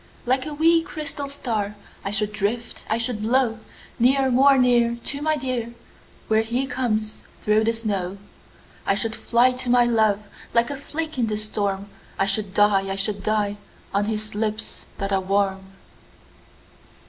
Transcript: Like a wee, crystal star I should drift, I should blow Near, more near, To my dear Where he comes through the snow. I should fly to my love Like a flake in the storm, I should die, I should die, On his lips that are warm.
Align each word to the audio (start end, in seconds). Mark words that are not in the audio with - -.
Like 0.25 0.47
a 0.47 0.53
wee, 0.55 0.81
crystal 0.81 1.29
star 1.29 1.75
I 2.03 2.09
should 2.09 2.33
drift, 2.33 2.85
I 2.89 2.97
should 2.97 3.21
blow 3.21 3.59
Near, 3.99 4.31
more 4.31 4.57
near, 4.57 4.95
To 4.95 5.21
my 5.21 5.37
dear 5.37 5.75
Where 6.27 6.41
he 6.41 6.65
comes 6.65 7.21
through 7.43 7.65
the 7.65 7.73
snow. 7.73 8.17
I 8.83 8.95
should 8.95 9.15
fly 9.15 9.51
to 9.51 9.69
my 9.69 9.85
love 9.85 10.21
Like 10.55 10.71
a 10.71 10.75
flake 10.75 11.19
in 11.19 11.27
the 11.27 11.37
storm, 11.37 11.87
I 12.17 12.25
should 12.25 12.51
die, 12.55 12.89
I 12.91 12.95
should 12.95 13.21
die, 13.21 13.57
On 13.93 14.05
his 14.05 14.33
lips 14.33 14.85
that 14.97 15.13
are 15.13 15.21
warm. 15.21 15.67